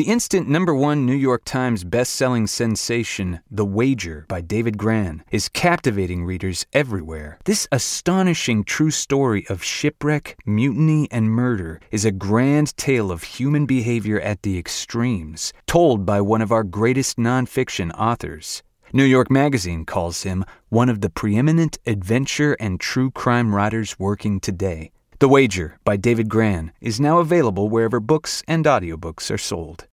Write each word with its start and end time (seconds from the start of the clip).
The 0.00 0.08
instant 0.08 0.48
number 0.48 0.74
one 0.74 1.04
New 1.04 1.12
York 1.12 1.44
Times 1.44 1.84
best-selling 1.84 2.46
sensation, 2.46 3.40
The 3.50 3.66
Wager 3.66 4.24
by 4.28 4.40
David 4.40 4.78
Grann, 4.78 5.22
is 5.30 5.50
captivating 5.50 6.24
readers 6.24 6.64
everywhere. 6.72 7.38
This 7.44 7.68
astonishing 7.70 8.64
true 8.64 8.92
story 8.92 9.44
of 9.50 9.62
shipwreck, 9.62 10.38
mutiny, 10.46 11.06
and 11.10 11.30
murder 11.30 11.82
is 11.90 12.06
a 12.06 12.12
grand 12.12 12.74
tale 12.78 13.12
of 13.12 13.24
human 13.24 13.66
behavior 13.66 14.18
at 14.18 14.40
the 14.40 14.58
extremes, 14.58 15.52
told 15.66 16.06
by 16.06 16.22
one 16.22 16.40
of 16.40 16.50
our 16.50 16.64
greatest 16.64 17.18
nonfiction 17.18 17.92
authors. 17.92 18.62
New 18.94 19.04
York 19.04 19.30
Magazine 19.30 19.84
calls 19.84 20.22
him 20.22 20.46
one 20.70 20.88
of 20.88 21.02
the 21.02 21.10
preeminent 21.10 21.78
adventure 21.84 22.56
and 22.58 22.80
true 22.80 23.10
crime 23.10 23.54
writers 23.54 23.98
working 23.98 24.40
today. 24.40 24.92
The 25.18 25.28
Wager 25.28 25.78
by 25.84 25.98
David 25.98 26.30
Grann 26.30 26.72
is 26.80 26.98
now 26.98 27.18
available 27.18 27.68
wherever 27.68 28.00
books 28.00 28.42
and 28.48 28.64
audiobooks 28.64 29.30
are 29.30 29.36
sold. 29.36 29.86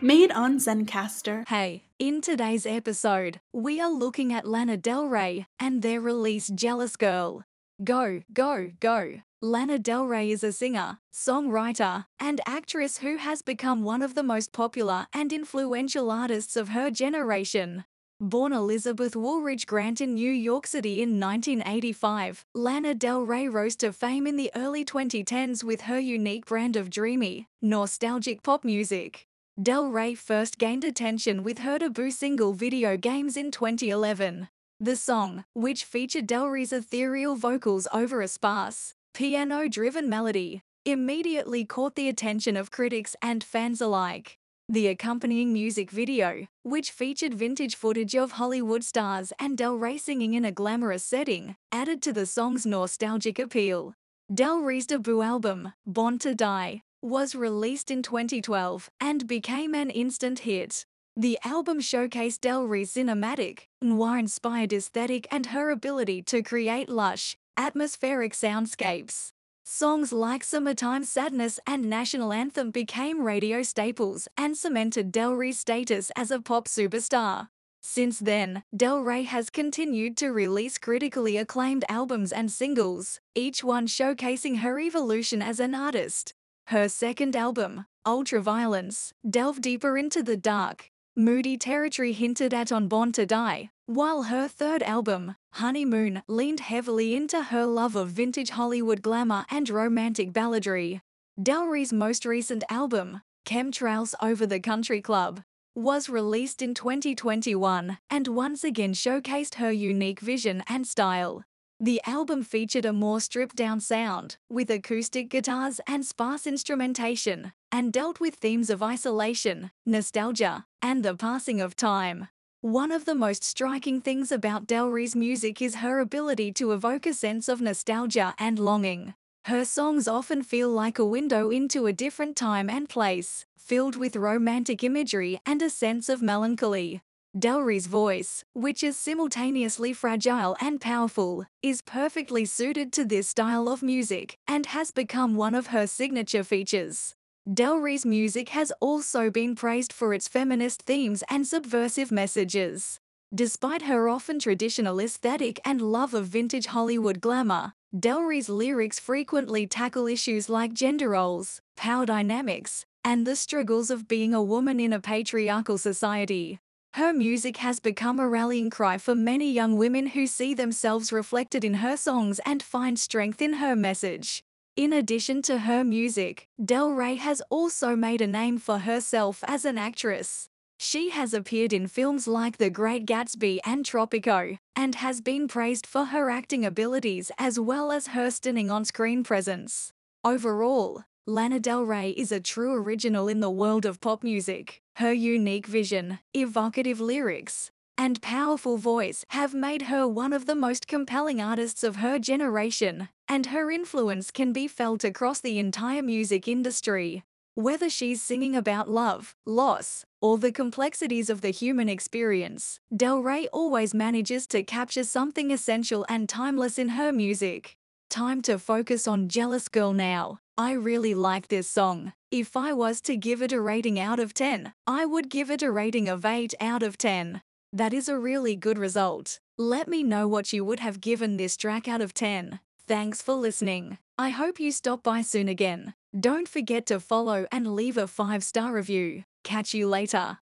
Made 0.00 0.30
on 0.30 0.58
Zencastr. 0.58 1.48
Hey, 1.48 1.82
in 1.98 2.20
today's 2.20 2.66
episode, 2.66 3.40
we 3.52 3.80
are 3.80 3.90
looking 3.90 4.32
at 4.32 4.46
Lana 4.46 4.76
Del 4.76 5.06
Rey 5.06 5.46
and 5.58 5.82
their 5.82 6.00
release 6.00 6.46
Jealous 6.46 6.94
Girl. 6.94 7.44
Go, 7.82 8.22
go, 8.32 8.70
go. 8.78 9.22
Lana 9.42 9.76
Del 9.76 10.06
Rey 10.06 10.30
is 10.30 10.44
a 10.44 10.52
singer, 10.52 10.98
songwriter, 11.12 12.06
and 12.20 12.40
actress 12.46 12.98
who 12.98 13.16
has 13.16 13.42
become 13.42 13.82
one 13.82 14.00
of 14.00 14.14
the 14.14 14.22
most 14.22 14.52
popular 14.52 15.08
and 15.12 15.32
influential 15.32 16.12
artists 16.12 16.54
of 16.54 16.68
her 16.68 16.92
generation. 16.92 17.84
Born 18.20 18.52
Elizabeth 18.52 19.16
Woolridge 19.16 19.66
Grant 19.66 20.00
in 20.00 20.14
New 20.14 20.30
York 20.30 20.68
City 20.68 21.02
in 21.02 21.18
1985, 21.18 22.46
Lana 22.54 22.94
Del 22.94 23.22
Rey 23.22 23.48
rose 23.48 23.74
to 23.76 23.92
fame 23.92 24.28
in 24.28 24.36
the 24.36 24.52
early 24.54 24.84
2010s 24.84 25.64
with 25.64 25.82
her 25.82 25.98
unique 25.98 26.46
brand 26.46 26.76
of 26.76 26.88
dreamy, 26.88 27.48
nostalgic 27.60 28.44
pop 28.44 28.64
music. 28.64 29.27
Del 29.60 29.88
Rey 29.88 30.14
first 30.14 30.56
gained 30.56 30.84
attention 30.84 31.42
with 31.42 31.58
her 31.58 31.80
debut 31.80 32.12
single 32.12 32.52
Video 32.52 32.96
Games 32.96 33.36
in 33.36 33.50
2011. 33.50 34.48
The 34.78 34.94
song, 34.94 35.46
which 35.52 35.82
featured 35.82 36.28
Del 36.28 36.46
Rey's 36.46 36.72
ethereal 36.72 37.34
vocals 37.34 37.88
over 37.92 38.20
a 38.20 38.28
sparse, 38.28 38.94
piano-driven 39.14 40.08
melody, 40.08 40.62
immediately 40.84 41.64
caught 41.64 41.96
the 41.96 42.08
attention 42.08 42.56
of 42.56 42.70
critics 42.70 43.16
and 43.20 43.42
fans 43.42 43.80
alike. 43.80 44.38
The 44.68 44.86
accompanying 44.86 45.52
music 45.52 45.90
video, 45.90 46.46
which 46.62 46.92
featured 46.92 47.34
vintage 47.34 47.74
footage 47.74 48.14
of 48.14 48.32
Hollywood 48.32 48.84
stars 48.84 49.32
and 49.40 49.58
Del 49.58 49.74
Rey 49.74 49.98
singing 49.98 50.34
in 50.34 50.44
a 50.44 50.52
glamorous 50.52 51.02
setting, 51.02 51.56
added 51.72 52.00
to 52.02 52.12
the 52.12 52.26
song's 52.26 52.64
nostalgic 52.64 53.40
appeal. 53.40 53.94
Del 54.32 54.60
Rey's 54.60 54.86
debut 54.86 55.22
album, 55.22 55.72
Born 55.84 56.20
to 56.20 56.34
Die, 56.34 56.82
was 57.02 57.34
released 57.34 57.90
in 57.90 58.02
2012 58.02 58.90
and 59.00 59.26
became 59.26 59.74
an 59.74 59.90
instant 59.90 60.40
hit. 60.40 60.84
The 61.16 61.38
album 61.44 61.80
showcased 61.80 62.40
Del 62.40 62.64
Rey's 62.64 62.94
cinematic, 62.94 63.66
noir-inspired 63.82 64.72
aesthetic 64.72 65.26
and 65.30 65.46
her 65.46 65.70
ability 65.70 66.22
to 66.22 66.42
create 66.42 66.88
lush, 66.88 67.36
atmospheric 67.56 68.32
soundscapes. 68.32 69.32
Songs 69.64 70.12
like 70.12 70.42
Summertime 70.42 71.04
Sadness 71.04 71.60
and 71.66 71.90
National 71.90 72.32
Anthem 72.32 72.70
became 72.70 73.22
radio 73.22 73.62
staples 73.62 74.26
and 74.36 74.56
cemented 74.56 75.12
Del 75.12 75.34
Rey's 75.34 75.58
status 75.58 76.10
as 76.16 76.30
a 76.30 76.40
pop 76.40 76.66
superstar. 76.66 77.48
Since 77.82 78.18
then, 78.18 78.62
Del 78.76 79.00
Rey 79.00 79.22
has 79.22 79.50
continued 79.50 80.16
to 80.18 80.30
release 80.30 80.78
critically 80.78 81.36
acclaimed 81.36 81.84
albums 81.88 82.32
and 82.32 82.50
singles, 82.50 83.20
each 83.34 83.62
one 83.62 83.86
showcasing 83.86 84.58
her 84.58 84.78
evolution 84.78 85.42
as 85.42 85.60
an 85.60 85.74
artist. 85.74 86.34
Her 86.68 86.86
second 86.90 87.34
album, 87.34 87.86
Ultraviolence, 88.06 89.12
delved 89.26 89.62
deeper 89.62 89.96
into 89.96 90.22
the 90.22 90.36
dark, 90.36 90.90
moody 91.16 91.56
territory 91.56 92.12
hinted 92.12 92.52
at 92.52 92.70
on 92.70 92.88
Born 92.88 93.10
to 93.12 93.24
Die, 93.24 93.70
while 93.86 94.24
her 94.24 94.46
third 94.48 94.82
album, 94.82 95.36
Honeymoon, 95.54 96.22
leaned 96.28 96.60
heavily 96.60 97.16
into 97.16 97.44
her 97.44 97.64
love 97.64 97.96
of 97.96 98.10
vintage 98.10 98.50
Hollywood 98.50 99.00
glamour 99.00 99.46
and 99.50 99.70
romantic 99.70 100.34
balladry. 100.34 101.00
Del 101.42 101.64
Rey's 101.64 101.90
most 101.90 102.26
recent 102.26 102.64
album, 102.68 103.22
Chemtrails 103.46 104.12
Over 104.20 104.44
the 104.44 104.60
Country 104.60 105.00
Club, 105.00 105.40
was 105.74 106.10
released 106.10 106.60
in 106.60 106.74
2021 106.74 107.96
and 108.10 108.28
once 108.28 108.62
again 108.62 108.92
showcased 108.92 109.54
her 109.54 109.72
unique 109.72 110.20
vision 110.20 110.62
and 110.68 110.86
style. 110.86 111.44
The 111.80 112.00
album 112.06 112.42
featured 112.42 112.84
a 112.84 112.92
more 112.92 113.20
stripped 113.20 113.54
down 113.54 113.78
sound, 113.78 114.36
with 114.50 114.68
acoustic 114.68 115.28
guitars 115.28 115.80
and 115.86 116.04
sparse 116.04 116.44
instrumentation, 116.44 117.52
and 117.70 117.92
dealt 117.92 118.18
with 118.18 118.34
themes 118.34 118.68
of 118.68 118.82
isolation, 118.82 119.70
nostalgia, 119.86 120.66
and 120.82 121.04
the 121.04 121.14
passing 121.14 121.60
of 121.60 121.76
time. 121.76 122.28
One 122.62 122.90
of 122.90 123.04
the 123.04 123.14
most 123.14 123.44
striking 123.44 124.00
things 124.00 124.32
about 124.32 124.66
Del 124.66 124.88
Rey's 124.88 125.14
music 125.14 125.62
is 125.62 125.76
her 125.76 126.00
ability 126.00 126.50
to 126.54 126.72
evoke 126.72 127.06
a 127.06 127.14
sense 127.14 127.48
of 127.48 127.60
nostalgia 127.60 128.34
and 128.38 128.58
longing. 128.58 129.14
Her 129.44 129.64
songs 129.64 130.08
often 130.08 130.42
feel 130.42 130.70
like 130.70 130.98
a 130.98 131.06
window 131.06 131.50
into 131.50 131.86
a 131.86 131.92
different 131.92 132.34
time 132.34 132.68
and 132.68 132.88
place, 132.88 133.46
filled 133.56 133.94
with 133.94 134.16
romantic 134.16 134.82
imagery 134.82 135.40
and 135.46 135.62
a 135.62 135.70
sense 135.70 136.08
of 136.08 136.22
melancholy. 136.22 137.02
Del 137.36 137.60
Rey's 137.60 137.86
voice, 137.86 138.42
which 138.54 138.82
is 138.82 138.96
simultaneously 138.96 139.92
fragile 139.92 140.56
and 140.62 140.80
powerful, 140.80 141.44
is 141.62 141.82
perfectly 141.82 142.46
suited 142.46 142.90
to 142.94 143.04
this 143.04 143.28
style 143.28 143.68
of 143.68 143.82
music 143.82 144.38
and 144.48 144.64
has 144.66 144.90
become 144.90 145.36
one 145.36 145.54
of 145.54 145.66
her 145.66 145.86
signature 145.86 146.42
features. 146.42 147.14
Del 147.52 147.76
Rey's 147.76 148.06
music 148.06 148.48
has 148.50 148.72
also 148.80 149.30
been 149.30 149.54
praised 149.54 149.92
for 149.92 150.14
its 150.14 150.26
feminist 150.26 150.82
themes 150.82 151.22
and 151.28 151.46
subversive 151.46 152.10
messages. 152.10 152.98
Despite 153.34 153.82
her 153.82 154.08
often 154.08 154.38
traditional 154.38 154.98
aesthetic 154.98 155.60
and 155.66 155.82
love 155.82 156.14
of 156.14 156.26
vintage 156.26 156.66
Hollywood 156.66 157.20
glamour, 157.20 157.74
Del 157.96 158.22
Rey's 158.22 158.48
lyrics 158.48 158.98
frequently 158.98 159.66
tackle 159.66 160.06
issues 160.06 160.48
like 160.48 160.72
gender 160.72 161.10
roles, 161.10 161.60
power 161.76 162.06
dynamics, 162.06 162.86
and 163.04 163.26
the 163.26 163.36
struggles 163.36 163.90
of 163.90 164.08
being 164.08 164.32
a 164.32 164.42
woman 164.42 164.80
in 164.80 164.94
a 164.94 165.00
patriarchal 165.00 165.76
society. 165.76 166.58
Her 166.94 167.12
music 167.12 167.58
has 167.58 167.80
become 167.80 168.18
a 168.18 168.28
rallying 168.28 168.70
cry 168.70 168.98
for 168.98 169.14
many 169.14 169.52
young 169.52 169.76
women 169.76 170.08
who 170.08 170.26
see 170.26 170.54
themselves 170.54 171.12
reflected 171.12 171.64
in 171.64 171.74
her 171.74 171.96
songs 171.96 172.40
and 172.44 172.62
find 172.62 172.98
strength 172.98 173.40
in 173.40 173.54
her 173.54 173.76
message. 173.76 174.42
In 174.76 174.92
addition 174.92 175.42
to 175.42 175.58
her 175.58 175.84
music, 175.84 176.48
Del 176.64 176.90
Rey 176.92 177.16
has 177.16 177.42
also 177.50 177.94
made 177.94 178.20
a 178.20 178.26
name 178.26 178.58
for 178.58 178.78
herself 178.78 179.44
as 179.46 179.64
an 179.64 179.76
actress. 179.76 180.48
She 180.78 181.10
has 181.10 181.34
appeared 181.34 181.72
in 181.72 181.88
films 181.88 182.28
like 182.28 182.58
The 182.58 182.70
Great 182.70 183.04
Gatsby 183.04 183.58
and 183.64 183.84
Tropico, 183.84 184.58
and 184.76 184.94
has 184.94 185.20
been 185.20 185.48
praised 185.48 185.86
for 185.86 186.06
her 186.06 186.30
acting 186.30 186.64
abilities 186.64 187.32
as 187.38 187.58
well 187.58 187.90
as 187.90 188.08
her 188.08 188.30
stunning 188.30 188.70
on 188.70 188.84
screen 188.84 189.24
presence. 189.24 189.92
Overall, 190.24 191.02
Lana 191.28 191.60
Del 191.60 191.82
Rey 191.82 192.12
is 192.12 192.32
a 192.32 192.40
true 192.40 192.72
original 192.72 193.28
in 193.28 193.40
the 193.40 193.50
world 193.50 193.84
of 193.84 194.00
pop 194.00 194.22
music. 194.22 194.80
Her 194.96 195.12
unique 195.12 195.66
vision, 195.66 196.20
evocative 196.32 197.02
lyrics, 197.02 197.70
and 197.98 198.22
powerful 198.22 198.78
voice 198.78 199.26
have 199.28 199.52
made 199.52 199.82
her 199.92 200.08
one 200.08 200.32
of 200.32 200.46
the 200.46 200.54
most 200.54 200.88
compelling 200.88 201.38
artists 201.38 201.84
of 201.84 201.96
her 201.96 202.18
generation, 202.18 203.10
and 203.28 203.44
her 203.44 203.70
influence 203.70 204.30
can 204.30 204.54
be 204.54 204.66
felt 204.66 205.04
across 205.04 205.38
the 205.38 205.58
entire 205.58 206.02
music 206.02 206.48
industry. 206.48 207.24
Whether 207.54 207.90
she's 207.90 208.22
singing 208.22 208.56
about 208.56 208.88
love, 208.88 209.36
loss, 209.44 210.06
or 210.22 210.38
the 210.38 210.50
complexities 210.50 211.28
of 211.28 211.42
the 211.42 211.50
human 211.50 211.90
experience, 211.90 212.80
Del 212.96 213.18
Rey 213.18 213.48
always 213.48 213.92
manages 213.92 214.46
to 214.46 214.62
capture 214.62 215.04
something 215.04 215.50
essential 215.50 216.06
and 216.08 216.26
timeless 216.26 216.78
in 216.78 216.90
her 216.90 217.12
music. 217.12 217.77
Time 218.10 218.40
to 218.42 218.58
focus 218.58 219.06
on 219.06 219.28
Jealous 219.28 219.68
Girl 219.68 219.92
now. 219.92 220.38
I 220.56 220.72
really 220.72 221.14
like 221.14 221.48
this 221.48 221.70
song. 221.70 222.14
If 222.30 222.56
I 222.56 222.72
was 222.72 223.02
to 223.02 223.18
give 223.18 223.42
it 223.42 223.52
a 223.52 223.60
rating 223.60 224.00
out 224.00 224.18
of 224.18 224.32
10, 224.32 224.72
I 224.86 225.04
would 225.04 225.28
give 225.28 225.50
it 225.50 225.62
a 225.62 225.70
rating 225.70 226.08
of 226.08 226.24
8 226.24 226.54
out 226.58 226.82
of 226.82 226.96
10. 226.96 227.42
That 227.70 227.92
is 227.92 228.08
a 228.08 228.18
really 228.18 228.56
good 228.56 228.78
result. 228.78 229.40
Let 229.58 229.88
me 229.88 230.02
know 230.02 230.26
what 230.26 230.54
you 230.54 230.64
would 230.64 230.80
have 230.80 231.02
given 231.02 231.36
this 231.36 231.54
track 231.54 231.86
out 231.86 232.00
of 232.00 232.14
10. 232.14 232.60
Thanks 232.86 233.20
for 233.20 233.34
listening. 233.34 233.98
I 234.16 234.30
hope 234.30 234.58
you 234.58 234.72
stop 234.72 235.02
by 235.02 235.20
soon 235.20 235.48
again. 235.48 235.92
Don't 236.18 236.48
forget 236.48 236.86
to 236.86 237.00
follow 237.00 237.46
and 237.52 237.74
leave 237.74 237.98
a 237.98 238.06
5 238.06 238.42
star 238.42 238.72
review. 238.72 239.24
Catch 239.44 239.74
you 239.74 239.86
later. 239.86 240.38